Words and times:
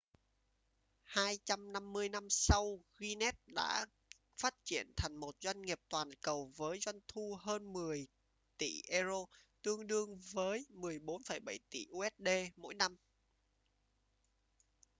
250 1.15 2.09
năm 2.09 2.27
sau 2.29 2.79
guinness 2.97 3.37
đã 3.45 3.85
phát 4.37 4.53
triển 4.63 4.91
thành 4.97 5.15
một 5.15 5.35
doanh 5.41 5.61
nghiệp 5.61 5.79
toàn 5.89 6.09
cầu 6.21 6.51
với 6.55 6.79
doanh 6.79 6.99
thu 7.07 7.37
hơn 7.41 7.73
10 7.73 8.07
tỷ 8.57 8.81
euro 8.89 9.25
tương 9.61 9.87
đương 9.87 10.19
với 10.33 10.65
14,7 10.69 11.59
tỷ 11.69 11.85
usd 11.91 12.27
mỗi 12.55 12.73
năm 12.73 12.97